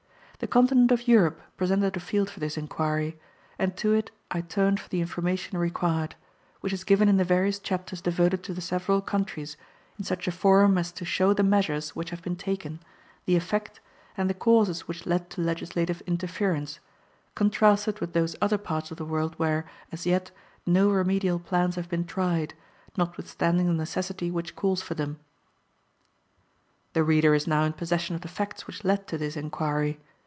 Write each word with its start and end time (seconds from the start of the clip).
The 0.43 0.47
Continent 0.47 0.91
of 0.91 1.07
Europe 1.07 1.39
presented 1.55 1.95
a 1.95 1.99
field 1.99 2.27
for 2.27 2.39
this 2.39 2.57
inquiry, 2.57 3.19
and 3.59 3.77
to 3.77 3.93
it 3.93 4.09
I 4.31 4.41
turned 4.41 4.79
for 4.79 4.89
the 4.89 4.99
information 4.99 5.59
required, 5.59 6.15
which 6.61 6.73
is 6.73 6.83
given 6.83 7.07
in 7.07 7.17
the 7.17 7.23
various 7.23 7.59
chapters 7.59 8.01
devoted 8.01 8.41
to 8.45 8.53
the 8.55 8.59
several 8.59 9.01
countries 9.01 9.55
in 9.99 10.03
such 10.03 10.27
a 10.27 10.31
form 10.31 10.79
as 10.79 10.91
to 10.93 11.05
show 11.05 11.33
the 11.35 11.43
measures 11.43 11.95
which 11.95 12.09
have 12.09 12.23
been 12.23 12.35
taken, 12.35 12.79
the 13.25 13.35
effect, 13.35 13.81
and 14.17 14.27
the 14.27 14.33
causes 14.33 14.87
which 14.87 15.05
led 15.05 15.29
to 15.29 15.41
legislative 15.41 16.01
interference, 16.07 16.79
contrasted 17.35 17.99
with 17.99 18.13
those 18.13 18.35
other 18.41 18.57
parts 18.57 18.89
of 18.89 18.97
the 18.97 19.05
world 19.05 19.35
where, 19.37 19.65
as 19.91 20.07
yet, 20.07 20.31
no 20.65 20.89
remedial 20.89 21.37
plans 21.37 21.75
have 21.75 21.87
been 21.87 22.03
tried, 22.03 22.55
notwithstanding 22.97 23.67
the 23.67 23.73
necessity 23.73 24.31
which 24.31 24.55
calls 24.55 24.81
for 24.81 24.95
them. 24.95 25.19
The 26.93 27.03
reader 27.03 27.35
is 27.35 27.45
now 27.45 27.63
in 27.63 27.73
possession 27.73 28.15
of 28.15 28.21
the 28.21 28.27
facts 28.27 28.65
which 28.65 28.83
led 28.83 29.05
to 29.07 29.19
this 29.19 29.37
inquiry. 29.37 29.99